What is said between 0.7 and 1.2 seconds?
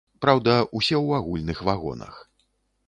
усе ў